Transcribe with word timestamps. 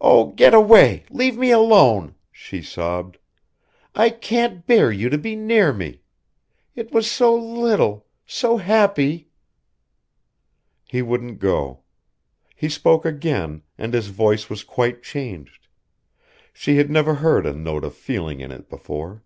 "Oh, 0.00 0.32
get 0.32 0.52
away 0.52 1.04
leave 1.10 1.38
me 1.38 1.52
alone," 1.52 2.16
she 2.32 2.60
sobbed. 2.60 3.18
"I 3.94 4.10
can't 4.10 4.66
bear 4.66 4.90
you 4.90 5.08
to 5.10 5.16
be 5.16 5.36
near 5.36 5.72
me. 5.72 6.00
It 6.74 6.90
was 6.90 7.08
so 7.08 7.36
little. 7.36 8.04
So 8.26 8.56
happy" 8.56 9.28
He 10.90 11.02
wouldn't 11.02 11.38
go. 11.38 11.84
He 12.56 12.68
spoke 12.68 13.04
again, 13.04 13.62
and 13.78 13.94
his 13.94 14.08
voice 14.08 14.50
was 14.50 14.64
quite 14.64 15.04
changed 15.04 15.68
she 16.52 16.78
had 16.78 16.90
never 16.90 17.14
heard 17.14 17.46
a 17.46 17.52
note 17.52 17.84
of 17.84 17.94
feeling 17.94 18.40
in 18.40 18.50
it 18.50 18.68
before. 18.68 19.22